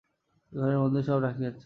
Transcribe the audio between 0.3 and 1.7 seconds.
এই ঘরের মধ্যেই সব রাখিয়াছি।